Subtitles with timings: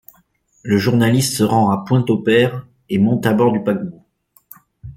[0.63, 4.03] Le journaliste se rend à Pointe-au-Père et monte à bord du paquebot.